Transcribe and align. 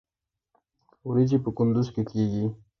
وریجې 1.05 1.37
په 1.43 1.49
کندز 1.57 1.87
کې 1.93 2.03
کیږي 2.09 2.45